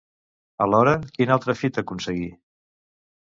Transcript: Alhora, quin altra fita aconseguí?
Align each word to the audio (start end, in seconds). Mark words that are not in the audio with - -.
Alhora, 0.65 0.93
quin 1.17 1.33
altra 1.35 1.55
fita 1.59 1.83
aconseguí? 1.85 2.25